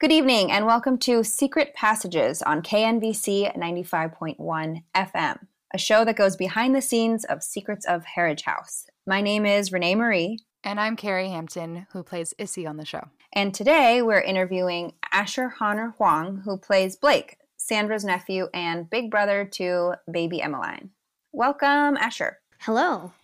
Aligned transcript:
Good 0.00 0.12
evening 0.12 0.52
and 0.52 0.64
welcome 0.64 0.96
to 0.98 1.24
Secret 1.24 1.74
Passages 1.74 2.40
on 2.42 2.62
KNVC 2.62 3.58
95.1 3.58 4.82
FM, 4.94 5.38
a 5.74 5.78
show 5.78 6.04
that 6.04 6.14
goes 6.14 6.36
behind 6.36 6.72
the 6.72 6.80
scenes 6.80 7.24
of 7.24 7.42
Secrets 7.42 7.84
of 7.84 8.04
Harridge 8.04 8.42
House. 8.42 8.86
My 9.08 9.20
name 9.20 9.44
is 9.44 9.72
Renee 9.72 9.96
Marie. 9.96 10.38
And 10.62 10.78
I'm 10.78 10.94
Cary 10.94 11.30
Hampton, 11.30 11.88
who 11.90 12.04
plays 12.04 12.32
Issy 12.38 12.64
on 12.64 12.76
the 12.76 12.84
show. 12.84 13.08
And 13.32 13.52
today 13.52 14.00
we're 14.00 14.20
interviewing 14.20 14.92
Asher 15.10 15.52
Honor 15.58 15.94
Hwang, 15.98 16.42
who 16.44 16.58
plays 16.58 16.94
Blake, 16.94 17.36
Sandra's 17.56 18.04
nephew 18.04 18.46
and 18.54 18.88
big 18.88 19.10
brother 19.10 19.44
to 19.54 19.94
baby 20.08 20.40
Emmeline. 20.40 20.90
Welcome, 21.32 21.96
Asher. 21.96 22.38
Hello. 22.60 23.14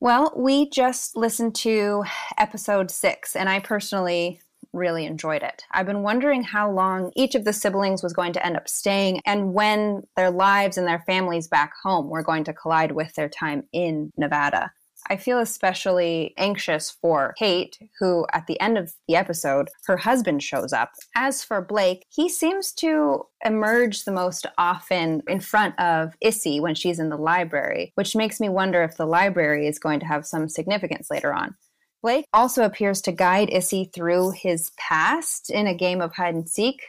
Well, 0.00 0.32
we 0.36 0.68
just 0.68 1.16
listened 1.16 1.54
to 1.56 2.02
episode 2.36 2.90
six, 2.90 3.36
and 3.36 3.48
I 3.48 3.60
personally 3.60 4.40
really 4.74 5.06
enjoyed 5.06 5.42
it. 5.42 5.62
I've 5.72 5.86
been 5.86 6.02
wondering 6.02 6.42
how 6.42 6.70
long 6.70 7.12
each 7.16 7.34
of 7.34 7.44
the 7.44 7.52
siblings 7.52 8.02
was 8.02 8.12
going 8.12 8.32
to 8.34 8.44
end 8.44 8.56
up 8.56 8.68
staying 8.68 9.20
and 9.24 9.54
when 9.54 10.02
their 10.16 10.30
lives 10.30 10.76
and 10.76 10.86
their 10.86 11.04
families 11.06 11.48
back 11.48 11.72
home 11.82 12.08
were 12.08 12.22
going 12.22 12.44
to 12.44 12.52
collide 12.52 12.92
with 12.92 13.14
their 13.14 13.28
time 13.28 13.64
in 13.72 14.10
Nevada. 14.16 14.72
I 15.10 15.16
feel 15.16 15.38
especially 15.38 16.32
anxious 16.38 16.90
for 16.90 17.34
Kate, 17.38 17.78
who 17.98 18.26
at 18.32 18.46
the 18.46 18.58
end 18.60 18.78
of 18.78 18.94
the 19.06 19.16
episode, 19.16 19.68
her 19.86 19.98
husband 19.98 20.42
shows 20.42 20.72
up. 20.72 20.92
As 21.14 21.44
for 21.44 21.60
Blake, 21.60 22.06
he 22.08 22.28
seems 22.28 22.72
to 22.74 23.26
emerge 23.44 24.04
the 24.04 24.12
most 24.12 24.46
often 24.56 25.22
in 25.28 25.40
front 25.40 25.78
of 25.78 26.14
Issy 26.22 26.58
when 26.58 26.74
she's 26.74 26.98
in 26.98 27.10
the 27.10 27.16
library, 27.18 27.92
which 27.96 28.16
makes 28.16 28.40
me 28.40 28.48
wonder 28.48 28.82
if 28.82 28.96
the 28.96 29.06
library 29.06 29.66
is 29.66 29.78
going 29.78 30.00
to 30.00 30.06
have 30.06 30.26
some 30.26 30.48
significance 30.48 31.08
later 31.10 31.34
on. 31.34 31.54
Blake 32.04 32.26
also 32.34 32.64
appears 32.64 33.00
to 33.00 33.12
guide 33.12 33.48
Issy 33.48 33.90
through 33.90 34.32
his 34.32 34.72
past 34.76 35.48
in 35.48 35.66
a 35.66 35.74
game 35.74 36.02
of 36.02 36.12
hide 36.12 36.34
and 36.34 36.46
seek, 36.46 36.82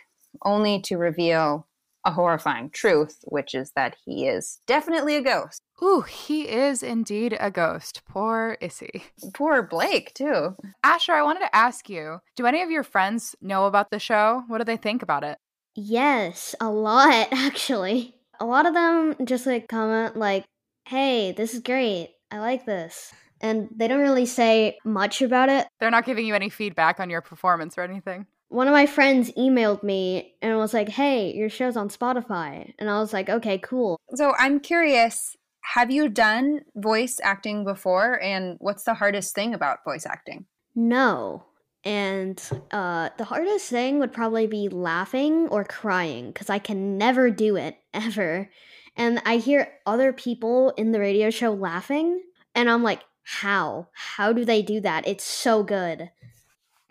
only 0.44 0.82
to 0.82 0.98
reveal 0.98 1.70
a 2.04 2.12
horrifying 2.12 2.70
truth, 2.70 3.20
which 3.24 3.56
is 3.56 3.72
that 3.78 3.96
he 4.04 4.28
is 4.28 4.60
definitely 4.68 5.16
a 5.16 5.22
ghost. 5.22 5.62
Ooh, 5.82 6.02
he 6.02 6.50
is 6.50 6.84
indeed 6.84 7.38
a 7.40 7.50
ghost. 7.50 8.02
Poor 8.06 8.58
Issy. 8.62 9.04
Poor 9.34 9.64
Blake, 9.64 10.14
too. 10.14 10.58
Asher, 10.84 11.14
I 11.14 11.24
wanted 11.24 11.46
to 11.46 11.56
ask 11.56 11.90
you 11.90 12.20
do 12.36 12.46
any 12.46 12.62
of 12.62 12.70
your 12.70 12.84
friends 12.84 13.38
know 13.42 13.68
about 13.68 13.92
the 13.92 14.00
show? 14.00 14.44
What 14.50 14.58
do 14.58 14.66
they 14.66 14.76
think 14.76 15.02
about 15.02 15.24
it? 15.24 15.38
Yes, 15.76 16.56
a 16.60 16.70
lot, 16.70 17.30
actually. 17.32 18.16
A 18.42 18.46
lot 18.46 18.66
of 18.66 18.74
them 18.74 19.16
just 19.24 19.46
like 19.46 19.70
comment, 19.70 20.18
like, 20.18 20.44
hey, 20.90 21.32
this 21.32 21.54
is 21.54 21.62
great. 21.62 22.10
I 22.30 22.40
like 22.40 22.66
this. 22.66 23.14
And 23.42 23.70
they 23.76 23.88
don't 23.88 24.00
really 24.00 24.26
say 24.26 24.78
much 24.86 25.22
about 25.22 25.50
it. 25.50 25.68
They're 25.80 25.92
not 25.92 26.06
giving 26.06 26.26
you 26.26 26.36
any 26.36 26.50
feedback 26.50 27.00
on 27.00 27.10
your 27.10 27.22
performance 27.22 27.78
or 27.78 27.82
anything. 27.82 28.26
One 28.50 28.68
of 28.68 28.74
my 28.74 28.86
friends 28.86 29.32
emailed 29.38 29.84
me 29.84 30.36
and 30.42 30.58
was 30.58 30.74
like, 30.74 30.90
hey, 30.90 31.34
your 31.34 31.50
show's 31.50 31.76
on 31.76 31.90
Spotify. 31.90 32.74
And 32.80 32.90
I 32.90 33.00
was 33.00 33.12
like, 33.12 33.30
okay, 33.30 33.58
cool. 33.58 34.00
So 34.16 34.34
I'm 34.38 34.60
curious 34.60 35.36
have 35.66 35.90
you 35.90 36.08
done 36.08 36.62
voice 36.76 37.20
acting 37.24 37.64
before? 37.64 38.22
And 38.22 38.58
what's 38.60 38.84
the 38.84 38.94
hardest 38.94 39.34
thing 39.34 39.54
about 39.54 39.84
voice 39.84 40.06
acting? 40.06 40.46
No. 40.76 41.44
And 41.84 42.42
uh, 42.72 43.10
the 43.18 43.24
hardest 43.24 43.70
thing 43.70 44.00
would 44.00 44.14
probably 44.14 44.48
be 44.48 44.70
laughing 44.70 45.48
or 45.50 45.64
crying 45.64 46.28
because 46.28 46.50
I 46.50 46.60
can 46.60 46.98
never 46.98 47.32
do 47.32 47.56
it 47.56 47.78
ever. 47.94 48.50
And 48.96 49.22
I 49.26 49.38
hear 49.38 49.72
other 49.86 50.14
people 50.14 50.70
in 50.78 50.92
the 50.92 51.00
radio 51.00 51.30
show 51.30 51.52
laughing, 51.54 52.22
and 52.54 52.70
I'm 52.70 52.82
like, 52.82 53.02
how? 53.26 53.88
How 53.94 54.32
do 54.32 54.46
they 54.46 54.62
do 54.62 54.80
that? 54.82 55.08
It's 55.08 55.24
so 55.24 55.64
good. 55.64 56.12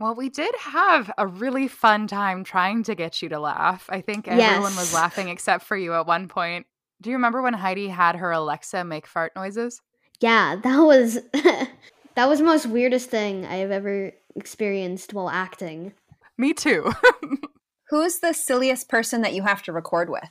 Well, 0.00 0.16
we 0.16 0.28
did 0.28 0.52
have 0.58 1.10
a 1.16 1.26
really 1.26 1.68
fun 1.68 2.08
time 2.08 2.42
trying 2.42 2.82
to 2.84 2.96
get 2.96 3.22
you 3.22 3.28
to 3.28 3.38
laugh. 3.38 3.88
I 3.88 4.00
think 4.00 4.26
everyone 4.26 4.72
yes. 4.72 4.78
was 4.78 4.92
laughing 4.92 5.28
except 5.28 5.64
for 5.64 5.76
you 5.76 5.94
at 5.94 6.06
one 6.06 6.26
point. 6.26 6.66
Do 7.00 7.10
you 7.10 7.16
remember 7.16 7.40
when 7.40 7.54
Heidi 7.54 7.88
had 7.88 8.16
her 8.16 8.32
Alexa 8.32 8.84
make 8.84 9.06
fart 9.06 9.32
noises? 9.36 9.80
Yeah, 10.20 10.56
that 10.56 10.78
was 10.78 11.20
that 11.32 12.28
was 12.28 12.40
the 12.40 12.44
most 12.44 12.66
weirdest 12.66 13.10
thing 13.10 13.46
I 13.46 13.56
have 13.56 13.70
ever 13.70 14.12
experienced 14.34 15.14
while 15.14 15.30
acting. 15.30 15.92
Me 16.36 16.52
too. 16.52 16.92
Who's 17.90 18.18
the 18.18 18.32
silliest 18.32 18.88
person 18.88 19.22
that 19.22 19.34
you 19.34 19.42
have 19.42 19.62
to 19.62 19.72
record 19.72 20.10
with? 20.10 20.28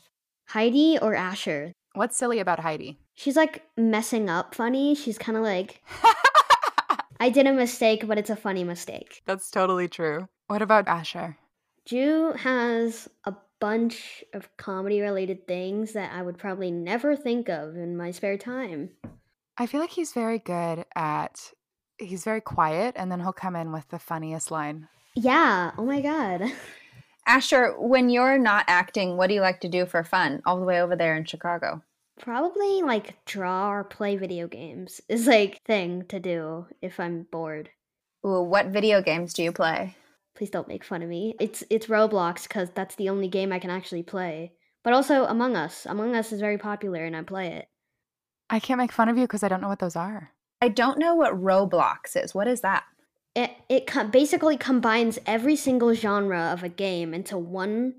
Heidi 0.50 0.98
or 1.02 1.16
Asher? 1.16 1.72
What's 1.94 2.18
silly 2.18 2.40
about 2.40 2.60
Heidi? 2.60 3.00
She's 3.16 3.36
like 3.36 3.64
messing 3.78 4.30
up 4.30 4.56
funny. 4.56 4.96
She's 4.96 5.18
kind 5.18 5.38
of 5.38 5.44
like 5.44 5.82
I 7.20 7.30
did 7.30 7.48
a 7.48 7.54
mistake, 7.54 8.08
but 8.08 8.18
it's 8.18 8.30
a 8.30 8.36
funny 8.36 8.64
mistake. 8.64 9.22
That's 9.26 9.50
totally 9.50 9.88
true. 9.88 10.28
What 10.48 10.62
about 10.62 10.88
Asher? 10.88 11.38
Ju 11.86 12.34
has 12.38 13.10
a 13.26 13.34
bunch 13.60 14.24
of 14.34 14.50
comedy 14.58 15.00
related 15.00 15.48
things 15.48 15.94
that 15.94 16.12
I 16.14 16.22
would 16.22 16.38
probably 16.38 16.72
never 16.72 17.16
think 17.16 17.48
of 17.50 17.78
in 17.78 17.96
my 17.96 18.12
spare 18.12 18.38
time. 18.38 18.90
I 19.58 19.68
feel 19.68 19.80
like 19.80 19.92
he's 19.92 20.12
very 20.12 20.40
good 20.40 20.86
at 20.96 21.54
he's 21.98 22.24
very 22.24 22.42
quiet 22.42 22.96
and 22.98 23.12
then 23.12 23.20
he'll 23.20 23.32
come 23.32 23.56
in 23.56 23.72
with 23.72 23.88
the 23.90 24.00
funniest 24.00 24.52
line. 24.52 24.88
Yeah, 25.16 25.72
oh 25.78 25.86
my 25.86 26.02
god. 26.02 26.52
Asher, 27.26 27.74
when 27.80 28.10
you're 28.10 28.38
not 28.38 28.66
acting, 28.68 29.16
what 29.16 29.28
do 29.28 29.34
you 29.34 29.42
like 29.42 29.62
to 29.62 29.70
do 29.70 29.86
for 29.86 30.04
fun 30.04 30.42
all 30.46 30.60
the 30.60 30.66
way 30.66 30.82
over 30.82 30.96
there 30.96 31.16
in 31.16 31.24
Chicago? 31.24 31.82
Probably 32.24 32.82
like 32.82 33.26
draw 33.26 33.70
or 33.70 33.84
play 33.84 34.16
video 34.16 34.48
games 34.48 35.02
is 35.10 35.28
like 35.28 35.62
thing 35.66 36.06
to 36.08 36.22
do 36.22 36.68
if 36.82 36.98
I'm 36.98 37.24
bored. 37.24 37.70
Ooh, 38.26 38.42
what 38.42 38.68
video 38.68 39.02
games 39.02 39.34
do 39.34 39.44
you 39.44 39.52
play? 39.52 39.98
Please 40.34 40.50
don't 40.50 40.70
make 40.70 40.86
fun 40.86 41.04
of 41.04 41.10
me. 41.10 41.36
It's 41.42 41.66
it's 41.70 41.88
Roblox 41.88 42.44
because 42.44 42.70
that's 42.70 42.96
the 42.96 43.10
only 43.10 43.28
game 43.28 43.52
I 43.52 43.60
can 43.60 43.70
actually 43.70 44.04
play. 44.04 44.54
But 44.86 44.94
also 44.94 45.26
Among 45.26 45.58
Us. 45.58 45.86
Among 45.86 46.16
Us 46.16 46.32
is 46.32 46.40
very 46.40 46.58
popular 46.58 47.04
and 47.04 47.14
I 47.14 47.24
play 47.24 47.48
it. 47.48 47.68
I 48.50 48.62
can't 48.62 48.78
make 48.78 48.94
fun 48.94 49.10
of 49.10 49.18
you 49.18 49.26
because 49.26 49.44
I 49.44 49.50
don't 49.50 49.60
know 49.60 49.68
what 49.68 49.80
those 49.80 49.98
are. 49.98 50.32
I 50.62 50.70
don't 50.70 51.00
know 51.00 51.16
what 51.16 51.34
Roblox 51.34 52.16
is. 52.16 52.34
What 52.34 52.48
is 52.48 52.62
that? 52.62 52.86
It 53.36 53.52
it 53.68 53.86
com- 53.86 54.12
basically 54.12 54.56
combines 54.56 55.20
every 55.26 55.58
single 55.58 55.94
genre 55.94 56.54
of 56.54 56.64
a 56.64 56.70
game 56.70 57.14
into 57.14 57.38
one 57.38 57.96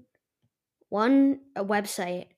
one 0.88 1.40
website. 1.58 2.28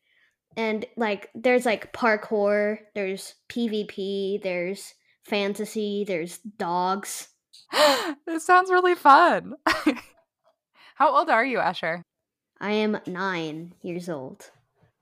And 0.57 0.87
like 0.97 1.31
there's 1.35 1.67
like 1.67 1.93
parkour, 1.93 2.79
there's 2.95 3.35
PvP, 3.49 4.43
there's 4.43 4.95
fantasy, 5.23 6.05
there's 6.07 6.39
dogs. 6.39 7.29
this 8.27 8.47
sounds 8.47 8.71
really 8.71 8.95
fun. 8.95 9.55
How 10.95 11.15
old 11.15 11.29
are 11.29 11.45
you, 11.45 11.59
Asher? 11.59 12.03
I 12.59 12.73
am 12.73 12.99
nine 13.07 13.75
years 13.83 14.09
old. 14.09 14.51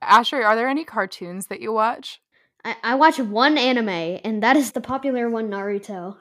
Asher, 0.01 0.43
are 0.43 0.55
there 0.55 0.67
any 0.67 0.83
cartoons 0.83 1.47
that 1.47 1.61
you 1.61 1.71
watch? 1.71 2.19
I, 2.65 2.75
I 2.83 2.95
watch 2.95 3.17
one 3.17 3.57
anime, 3.57 4.19
and 4.23 4.43
that 4.43 4.57
is 4.57 4.71
the 4.71 4.81
popular 4.81 5.29
one, 5.29 5.49
Naruto. 5.49 6.17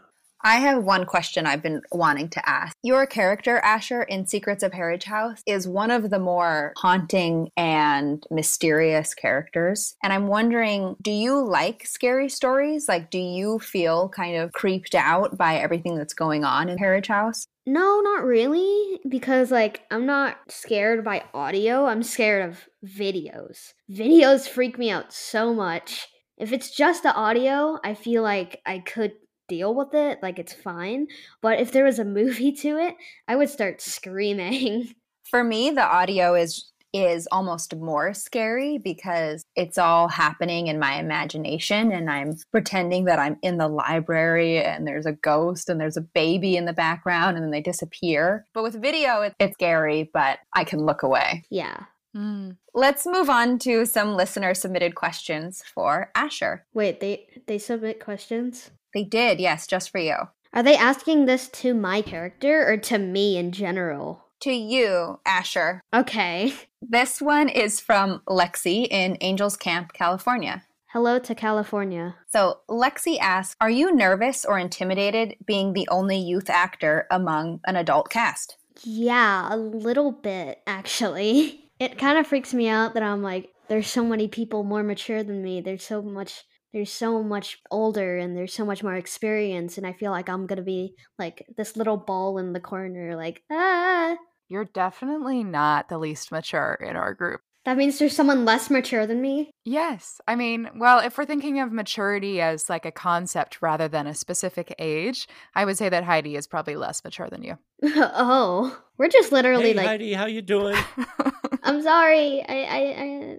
I 0.47 0.56
have 0.56 0.84
one 0.84 1.06
question 1.06 1.47
I've 1.47 1.62
been 1.62 1.81
wanting 1.91 2.28
to 2.28 2.47
ask. 2.47 2.77
Your 2.82 3.06
character, 3.06 3.60
Asher, 3.60 4.03
in 4.03 4.27
Secrets 4.27 4.62
of 4.62 4.72
Harridge 4.72 5.05
House, 5.05 5.41
is 5.47 5.66
one 5.66 5.91
of 5.91 6.10
the 6.10 6.19
more 6.19 6.75
haunting 6.77 7.49
and 7.56 8.22
mysterious 8.31 9.15
characters. 9.15 9.97
And 10.03 10.12
I'm 10.12 10.27
wondering, 10.27 10.97
do 11.00 11.10
you 11.10 11.43
like 11.43 11.87
scary 11.87 12.28
stories? 12.28 12.88
Like, 12.88 13.10
do 13.10 13.19
you 13.19 13.59
feel 13.59 14.10
kind 14.10 14.37
of 14.37 14.53
creeped 14.53 14.94
out 14.94 15.38
by 15.38 15.56
everything 15.56 15.97
that's 15.97 16.12
going 16.12 16.44
on 16.44 16.69
in 16.69 16.77
Harridge 16.77 17.06
House? 17.06 17.47
No, 17.65 18.03
not 18.03 18.25
really. 18.25 19.00
Because, 19.09 19.50
like, 19.50 19.84
I'm 19.91 20.04
not 20.04 20.37
scared 20.49 21.03
by 21.03 21.25
audio, 21.33 21.87
I'm 21.87 22.03
scared 22.03 22.50
of 22.50 22.69
videos. 22.84 23.72
Videos 23.91 24.47
freak 24.47 24.77
me 24.78 24.91
out 24.91 25.10
so 25.10 25.54
much. 25.54 26.06
If 26.37 26.53
it's 26.53 26.71
just 26.71 27.03
the 27.03 27.15
audio, 27.15 27.78
I 27.83 27.94
feel 27.94 28.22
like 28.22 28.60
I 28.66 28.81
could 28.81 29.12
deal 29.49 29.75
with 29.75 29.94
it, 29.94 30.19
like 30.22 30.38
it's 30.38 30.53
fine. 30.53 31.09
But 31.41 31.60
if 31.60 31.72
there 31.72 31.84
was 31.84 31.99
a 31.99 32.05
movie 32.05 32.53
to 32.53 32.78
it, 32.78 32.97
I 33.28 33.37
would 33.37 33.50
start 33.50 33.81
screaming. 33.81 34.94
For 35.31 35.43
me, 35.43 35.71
the 35.71 35.82
audio 35.82 36.34
is 36.34 36.71
is 36.95 37.27
almost 37.33 37.74
more 37.74 38.15
scary 38.15 38.78
because 38.78 39.45
it's 39.57 39.78
all 39.78 40.07
happening 40.07 40.68
in 40.68 40.78
my 40.78 40.95
imagination 40.95 41.91
and 41.91 42.09
I'm 42.09 42.36
pretending 42.53 43.07
that 43.07 43.18
I'm 43.18 43.36
in 43.42 43.59
the 43.59 43.66
library 43.66 44.63
and 44.63 44.86
there's 44.86 45.04
a 45.04 45.13
ghost 45.13 45.68
and 45.68 45.80
there's 45.80 45.97
a 45.97 46.03
baby 46.03 46.57
in 46.57 46.66
the 46.66 46.72
background 46.72 47.36
and 47.36 47.42
then 47.42 47.51
they 47.51 47.60
disappear. 47.60 48.47
But 48.54 48.63
with 48.63 48.80
video, 48.80 49.22
it, 49.22 49.34
it's 49.41 49.54
scary, 49.54 50.09
but 50.15 50.39
I 50.53 50.63
can 50.63 50.86
look 50.86 51.03
away. 51.03 51.45
Yeah. 51.51 51.86
Mm. 52.16 52.59
Let's 52.74 53.07
move 53.07 53.28
on 53.28 53.59
to 53.60 53.86
some 53.86 54.15
listener 54.15 54.54
submitted 54.54 54.95
questions 54.95 55.65
for 55.74 56.13
Asher. 56.15 56.65
Wait, 56.72 57.01
they 57.01 57.27
they 57.48 57.59
submit 57.59 57.98
questions? 57.98 58.71
They 58.94 59.04
did, 59.04 59.41
yes, 59.41 59.66
just 59.66 59.91
for 59.91 59.98
you. 59.98 60.14
Are 60.52 60.62
they 60.62 60.76
asking 60.76 61.26
this 61.26 61.48
to 61.48 61.74
my 61.74 62.00
character 62.00 62.64
or 62.70 62.76
to 62.76 62.98
me 62.98 63.36
in 63.36 63.50
general? 63.50 64.24
To 64.41 64.52
you, 64.52 65.18
Asher. 65.26 65.80
Okay. 65.92 66.54
This 66.80 67.20
one 67.20 67.48
is 67.48 67.80
from 67.80 68.22
Lexi 68.28 68.86
in 68.88 69.16
Angels 69.20 69.56
Camp, 69.56 69.92
California. 69.94 70.64
Hello 70.88 71.18
to 71.18 71.34
California. 71.34 72.14
So, 72.28 72.60
Lexi 72.70 73.18
asks 73.18 73.56
Are 73.60 73.70
you 73.70 73.92
nervous 73.92 74.44
or 74.44 74.58
intimidated 74.58 75.34
being 75.44 75.72
the 75.72 75.88
only 75.91 76.18
youth 76.18 76.48
actor 76.48 77.08
among 77.10 77.60
an 77.66 77.74
adult 77.74 78.10
cast? 78.10 78.56
Yeah, 78.84 79.52
a 79.52 79.56
little 79.56 80.12
bit, 80.12 80.60
actually. 80.66 81.60
It 81.80 81.98
kind 81.98 82.18
of 82.18 82.28
freaks 82.28 82.54
me 82.54 82.68
out 82.68 82.94
that 82.94 83.02
I'm 83.02 83.20
like, 83.20 83.50
there's 83.66 83.88
so 83.88 84.04
many 84.04 84.28
people 84.28 84.62
more 84.62 84.84
mature 84.84 85.24
than 85.24 85.42
me. 85.42 85.60
There's 85.60 85.84
so 85.84 86.00
much 86.02 86.44
there's 86.74 86.92
so 86.92 87.22
much 87.22 87.60
older 87.71 88.18
and 88.18 88.36
there's 88.36 88.53
so 88.53 88.66
much 88.66 88.82
more 88.82 88.94
experience 88.97 89.78
and 89.78 89.86
i 89.86 89.92
feel 89.94 90.10
like 90.10 90.28
i'm 90.28 90.47
gonna 90.47 90.60
be 90.60 90.94
like 91.18 91.47
this 91.56 91.76
little 91.76 91.97
ball 91.97 92.36
in 92.36 92.53
the 92.53 92.60
corner 92.60 93.16
like 93.16 93.42
ah. 93.50 94.16
You're 94.48 94.66
definitely 94.66 95.42
not 95.42 95.88
the 95.88 95.98
least 95.98 96.30
mature 96.30 96.78
in 96.80 96.97
our 96.97 97.15
group. 97.15 97.41
That 97.65 97.78
means 97.78 97.98
there's 97.98 98.15
someone 98.15 98.44
less 98.44 98.68
mature 98.68 99.06
than 99.06 99.22
me? 99.22 99.50
Yes. 99.65 100.21
I 100.28 100.36
mean 100.36 100.68
well 100.76 100.98
if 100.98 101.16
we're 101.16 101.24
thinking 101.24 101.60
of 101.60 101.72
maturity 101.72 102.42
as 102.42 102.68
like 102.68 102.84
a 102.84 102.92
concept 102.92 103.62
rather 103.62 103.88
than 103.88 104.06
a 104.06 104.15
specific 104.15 104.74
age 104.78 105.27
i 105.54 105.65
would 105.65 105.78
say 105.78 105.88
that 105.88 106.04
heidi 106.04 106.36
is 106.36 106.47
probably 106.47 106.77
less 106.77 107.03
mature 107.03 107.28
than 107.30 107.42
you. 107.42 107.56
Oh 107.94 108.78
we're 108.98 109.09
just 109.09 109.32
literally 109.32 109.68
hey, 109.68 109.74
like 109.74 109.86
heidi 109.86 110.12
how 110.12 110.27
you 110.27 110.42
doing? 110.42 110.77
I'm 111.62 111.80
sorry 111.82 112.44
I, 112.47 112.54
I 112.54 112.78
i 112.78 113.36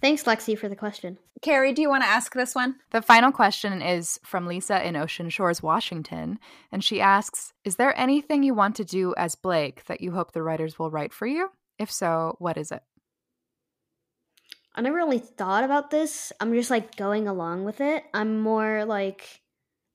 thanks 0.00 0.24
lexi 0.24 0.58
for 0.58 0.68
the 0.68 0.76
question 0.76 1.18
Cary, 1.42 1.72
do 1.72 1.80
you 1.80 1.88
want 1.88 2.02
to 2.02 2.08
ask 2.08 2.34
this 2.34 2.54
one? 2.54 2.76
The 2.90 3.00
final 3.00 3.32
question 3.32 3.80
is 3.80 4.20
from 4.22 4.46
Lisa 4.46 4.86
in 4.86 4.94
Ocean 4.94 5.30
Shores, 5.30 5.62
Washington. 5.62 6.38
And 6.70 6.84
she 6.84 7.00
asks 7.00 7.54
Is 7.64 7.76
there 7.76 7.98
anything 7.98 8.42
you 8.42 8.52
want 8.52 8.76
to 8.76 8.84
do 8.84 9.14
as 9.16 9.36
Blake 9.36 9.86
that 9.86 10.02
you 10.02 10.12
hope 10.12 10.32
the 10.32 10.42
writers 10.42 10.78
will 10.78 10.90
write 10.90 11.14
for 11.14 11.26
you? 11.26 11.50
If 11.78 11.90
so, 11.90 12.36
what 12.38 12.58
is 12.58 12.70
it? 12.70 12.82
I 14.74 14.82
never 14.82 14.96
really 14.96 15.18
thought 15.18 15.64
about 15.64 15.90
this. 15.90 16.30
I'm 16.40 16.52
just 16.52 16.70
like 16.70 16.94
going 16.96 17.26
along 17.26 17.64
with 17.64 17.80
it. 17.80 18.04
I'm 18.12 18.40
more 18.40 18.84
like, 18.84 19.40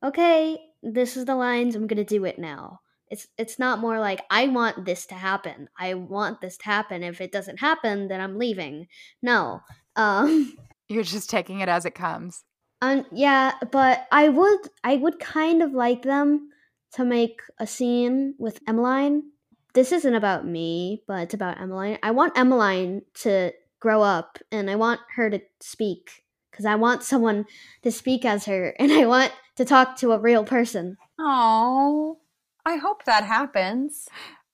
okay, 0.04 0.58
this 0.82 1.16
is 1.18 1.26
the 1.26 1.36
lines. 1.36 1.76
I'm 1.76 1.86
gonna 1.86 2.04
do 2.04 2.26
it 2.26 2.40
now. 2.40 2.80
It's 3.10 3.28
it's 3.38 3.60
not 3.60 3.80
more 3.80 4.00
like 4.00 4.22
I 4.30 4.48
want 4.48 4.86
this 4.86 5.06
to 5.08 5.16
happen. 5.16 5.70
I 5.78 5.94
want 5.94 6.42
this 6.42 6.58
to 6.58 6.66
happen. 6.66 7.04
If 7.04 7.22
it 7.22 7.32
doesn't 7.32 7.60
happen, 7.60 8.08
then 8.08 8.22
I'm 8.22 8.38
leaving. 8.38 8.88
No. 9.22 9.62
Um 9.96 10.58
You're 10.90 11.04
just 11.04 11.30
taking 11.30 11.62
it 11.62 11.70
as 11.70 11.86
it 11.86 11.96
comes. 11.96 12.44
Um, 12.82 13.06
yeah, 13.12 13.54
but 13.72 14.06
I 14.12 14.30
would 14.30 14.60
I 14.84 14.98
would 14.98 15.20
kind 15.20 15.64
of 15.64 15.72
like 15.72 16.04
them 16.04 16.50
to 16.94 17.06
make 17.06 17.42
a 17.60 17.68
scene 17.68 18.36
with 18.38 18.60
Emmeline. 18.68 19.24
This 19.74 19.92
isn't 19.92 20.16
about 20.16 20.46
me, 20.46 21.04
but 21.08 21.24
it's 21.24 21.34
about 21.34 21.60
Emmeline. 21.60 21.98
I 22.04 22.12
want 22.12 22.38
Emmeline 22.38 23.02
to 23.22 23.52
grow 23.80 24.02
up 24.02 24.40
and 24.52 24.70
I 24.70 24.76
want 24.76 25.02
her 25.16 25.30
to 25.30 25.42
speak 25.60 26.24
because 26.52 26.66
I 26.66 26.76
want 26.76 27.04
someone 27.04 27.46
to 27.84 27.92
speak 27.92 28.24
as 28.24 28.46
her 28.46 28.76
and 28.80 28.92
I 28.92 29.06
want 29.06 29.34
to 29.58 29.66
talk 29.66 29.98
to 29.98 30.12
a 30.12 30.20
real 30.20 30.44
person. 30.44 30.98
Oh, 31.20 32.20
I 32.66 32.78
hope 32.78 33.06
that 33.06 33.24
happens. 33.24 34.08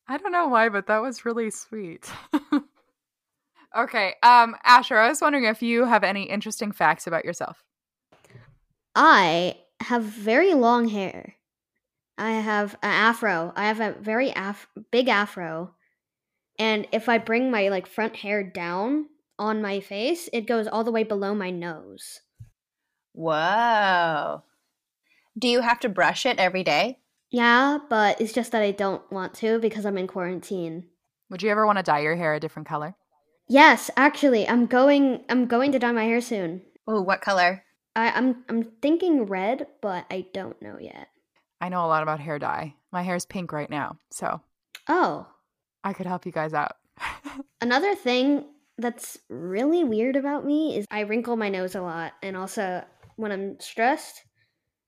I 0.08 0.18
don't 0.18 0.32
know 0.32 0.48
why, 0.48 0.70
but 0.70 0.88
that 0.88 1.02
was 1.02 1.26
really 1.26 1.50
sweet. 1.50 2.12
Okay. 3.76 4.16
Um, 4.24 4.56
Asher, 4.64 4.98
I 4.98 5.10
was 5.10 5.22
wondering 5.22 5.46
if 5.46 5.62
you 5.62 5.86
have 5.86 6.04
any 6.04 6.24
interesting 6.24 6.72
facts 6.72 7.08
about 7.08 7.26
yourself. 7.26 7.64
I 8.96 9.58
have 9.80 10.04
very 10.04 10.54
long 10.54 10.90
hair. 10.90 11.36
I 12.18 12.32
have 12.32 12.74
an 12.84 12.92
afro. 12.92 13.54
I 13.56 13.66
have 13.66 13.80
a 13.80 13.94
very 13.94 14.32
af- 14.36 14.68
big 14.92 15.08
afro. 15.08 15.74
And 16.60 16.88
if 16.92 17.08
I 17.08 17.18
bring 17.18 17.50
my 17.50 17.70
like 17.70 17.88
front 17.88 18.18
hair 18.18 18.44
down 18.44 19.08
on 19.40 19.62
my 19.62 19.80
face, 19.80 20.30
it 20.34 20.46
goes 20.48 20.68
all 20.68 20.84
the 20.84 20.92
way 20.92 21.04
below 21.04 21.34
my 21.34 21.50
nose. 21.50 22.20
Whoa. 23.14 24.44
Do 25.40 25.48
you 25.48 25.62
have 25.62 25.80
to 25.80 25.90
brush 25.90 26.26
it 26.26 26.38
every 26.38 26.64
day? 26.64 27.00
Yeah, 27.32 27.80
but 27.90 28.20
it's 28.20 28.34
just 28.34 28.52
that 28.52 28.62
I 28.62 28.72
don't 28.72 29.10
want 29.10 29.34
to 29.36 29.58
because 29.60 29.86
I'm 29.86 29.98
in 29.98 30.08
quarantine. 30.08 30.86
Would 31.30 31.42
you 31.42 31.50
ever 31.50 31.66
want 31.66 31.78
to 31.78 31.84
dye 31.84 32.02
your 32.02 32.18
hair 32.18 32.34
a 32.34 32.40
different 32.42 32.68
color? 32.68 32.94
Yes, 33.48 33.90
actually, 33.96 34.48
I'm 34.48 34.66
going. 34.66 35.24
I'm 35.30 35.48
going 35.48 35.72
to 35.72 35.80
dye 35.80 35.94
my 35.94 36.04
hair 36.04 36.22
soon. 36.22 36.62
Oh, 36.88 37.02
what 37.02 37.22
color? 37.22 37.64
I, 37.96 38.12
I'm 38.12 38.44
I'm 38.50 38.64
thinking 38.82 39.26
red, 39.26 39.68
but 39.82 40.06
I 40.12 40.26
don't 40.34 40.62
know 40.62 40.78
yet. 40.80 41.08
I 41.62 41.70
know 41.70 41.86
a 41.86 41.88
lot 41.88 42.04
about 42.04 42.20
hair 42.20 42.38
dye. 42.38 42.76
My 42.92 43.02
hair's 43.02 43.26
pink 43.26 43.54
right 43.54 43.70
now, 43.70 43.98
so 44.10 44.42
oh, 44.90 45.28
I 45.84 45.94
could 45.94 46.06
help 46.06 46.26
you 46.26 46.34
guys 46.34 46.54
out. 46.54 46.76
Another 47.62 47.96
thing 47.96 48.46
that's 48.78 49.18
really 49.30 49.84
weird 49.86 50.18
about 50.18 50.46
me 50.46 50.78
is 50.78 50.86
I 50.92 51.02
wrinkle 51.02 51.38
my 51.38 51.50
nose 51.50 51.76
a 51.76 51.82
lot, 51.82 52.14
and 52.22 52.36
also 52.36 52.84
when 53.16 53.32
I'm 53.32 53.60
stressed, 53.60 54.22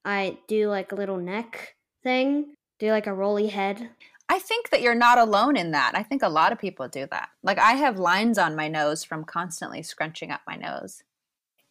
I 0.03 0.37
do 0.47 0.67
like 0.67 0.91
a 0.91 0.95
little 0.95 1.17
neck 1.17 1.75
thing, 2.03 2.55
do 2.79 2.91
like 2.91 3.07
a 3.07 3.13
rolly 3.13 3.47
head. 3.47 3.89
I 4.29 4.39
think 4.39 4.69
that 4.69 4.81
you're 4.81 4.95
not 4.95 5.17
alone 5.17 5.57
in 5.57 5.71
that. 5.71 5.93
I 5.95 6.03
think 6.03 6.23
a 6.23 6.29
lot 6.29 6.51
of 6.51 6.59
people 6.59 6.87
do 6.87 7.07
that. 7.11 7.29
Like 7.43 7.59
I 7.59 7.73
have 7.73 7.99
lines 7.99 8.37
on 8.37 8.55
my 8.55 8.67
nose 8.67 9.03
from 9.03 9.25
constantly 9.25 9.83
scrunching 9.83 10.31
up 10.31 10.41
my 10.47 10.55
nose. 10.55 11.03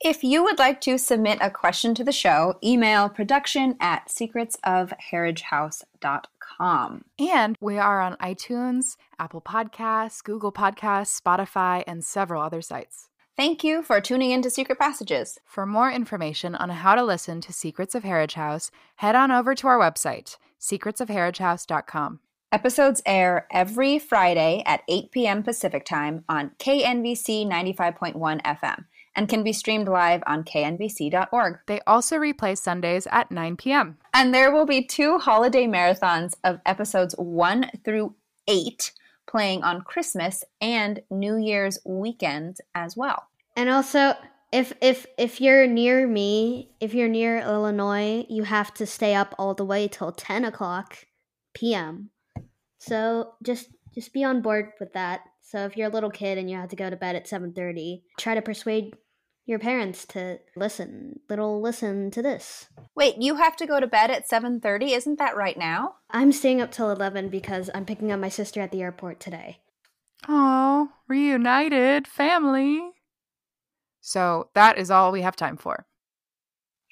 If 0.04 0.24
you 0.24 0.42
would 0.42 0.58
like 0.58 0.80
to 0.82 0.98
submit 0.98 1.38
a 1.40 1.48
question 1.48 1.94
to 1.94 2.02
the 2.02 2.10
show, 2.10 2.56
email 2.62 3.08
production 3.08 3.76
at 3.80 4.08
secretsofharridgehouse.com. 4.08 7.04
And 7.20 7.56
we 7.60 7.78
are 7.78 8.00
on 8.00 8.16
iTunes, 8.16 8.96
Apple 9.18 9.40
Podcasts, 9.40 10.24
Google 10.24 10.50
Podcasts, 10.50 11.20
Spotify, 11.20 11.84
and 11.86 12.04
several 12.04 12.42
other 12.42 12.60
sites. 12.60 13.10
Thank 13.34 13.64
you 13.64 13.82
for 13.82 13.98
tuning 14.00 14.30
in 14.30 14.42
to 14.42 14.50
Secret 14.50 14.78
Passages. 14.78 15.38
For 15.46 15.64
more 15.64 15.90
information 15.90 16.54
on 16.54 16.68
how 16.68 16.94
to 16.94 17.02
listen 17.02 17.40
to 17.42 17.52
Secrets 17.52 17.94
of 17.94 18.02
Harridge 18.02 18.34
House, 18.34 18.70
head 18.96 19.14
on 19.14 19.30
over 19.30 19.54
to 19.54 19.66
our 19.68 19.78
website, 19.78 20.36
secretsofharridgehouse.com. 20.60 22.20
Episodes 22.52 23.00
air 23.06 23.46
every 23.50 23.98
Friday 23.98 24.62
at 24.66 24.82
8 24.86 25.10
p.m. 25.10 25.42
Pacific 25.42 25.86
Time 25.86 26.24
on 26.28 26.50
KNVC 26.58 27.46
95.1 27.46 28.42
FM 28.42 28.84
and 29.16 29.28
can 29.30 29.42
be 29.42 29.54
streamed 29.54 29.88
live 29.88 30.22
on 30.26 30.44
knvc.org. 30.44 31.58
They 31.66 31.80
also 31.86 32.16
replay 32.16 32.58
Sundays 32.58 33.06
at 33.10 33.30
9 33.30 33.56
p.m. 33.56 33.96
And 34.12 34.34
there 34.34 34.52
will 34.52 34.66
be 34.66 34.84
two 34.84 35.18
holiday 35.18 35.66
marathons 35.66 36.34
of 36.44 36.60
episodes 36.66 37.14
1 37.16 37.70
through 37.82 38.14
8 38.46 38.92
playing 39.26 39.62
on 39.62 39.82
Christmas 39.82 40.44
and 40.60 41.00
New 41.10 41.36
Year's 41.36 41.78
weekend 41.84 42.58
as 42.74 42.96
well. 42.96 43.28
And 43.56 43.68
also, 43.68 44.14
if 44.52 44.72
if 44.80 45.06
if 45.18 45.40
you're 45.40 45.66
near 45.66 46.06
me, 46.06 46.70
if 46.80 46.94
you're 46.94 47.08
near 47.08 47.38
Illinois, 47.38 48.26
you 48.28 48.44
have 48.44 48.72
to 48.74 48.86
stay 48.86 49.14
up 49.14 49.34
all 49.38 49.54
the 49.54 49.64
way 49.64 49.88
till 49.88 50.12
10 50.12 50.44
o'clock 50.44 50.98
p.m. 51.54 52.10
So 52.78 53.34
just 53.42 53.68
just 53.94 54.12
be 54.12 54.24
on 54.24 54.42
board 54.42 54.72
with 54.78 54.92
that. 54.92 55.20
So 55.40 55.64
if 55.64 55.76
you're 55.76 55.88
a 55.88 55.92
little 55.92 56.10
kid 56.10 56.38
and 56.38 56.50
you 56.50 56.56
have 56.56 56.70
to 56.70 56.76
go 56.76 56.88
to 56.88 56.96
bed 56.96 57.16
at 57.16 57.26
7:30, 57.26 58.02
try 58.18 58.34
to 58.34 58.42
persuade 58.42 58.94
your 59.44 59.58
parents 59.58 60.04
to 60.06 60.38
listen. 60.56 61.20
Little 61.28 61.60
listen 61.60 62.10
to 62.12 62.22
this. 62.22 62.68
Wait, 62.94 63.16
you 63.18 63.36
have 63.36 63.56
to 63.56 63.66
go 63.66 63.80
to 63.80 63.86
bed 63.86 64.10
at 64.10 64.28
7:30? 64.28 64.92
Isn't 64.92 65.18
that 65.18 65.36
right 65.36 65.58
now? 65.58 65.96
I'm 66.10 66.32
staying 66.32 66.60
up 66.60 66.70
till 66.70 66.90
11 66.90 67.28
because 67.28 67.70
I'm 67.74 67.84
picking 67.84 68.12
up 68.12 68.20
my 68.20 68.28
sister 68.28 68.60
at 68.60 68.70
the 68.70 68.82
airport 68.82 69.20
today. 69.20 69.60
Oh, 70.28 70.90
reunited 71.08 72.06
family. 72.06 72.80
So 74.00 74.50
that 74.54 74.78
is 74.78 74.90
all 74.90 75.12
we 75.12 75.22
have 75.22 75.36
time 75.36 75.56
for. 75.56 75.86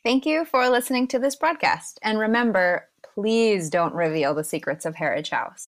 Thank 0.02 0.24
you 0.24 0.44
for 0.44 0.68
listening 0.68 1.08
to 1.08 1.18
this 1.18 1.36
broadcast. 1.36 1.98
And 2.02 2.18
remember, 2.18 2.88
please 3.14 3.68
don't 3.68 3.94
reveal 3.94 4.34
the 4.34 4.44
secrets 4.44 4.86
of 4.86 4.94
Harridge 4.94 5.30
House. 5.30 5.66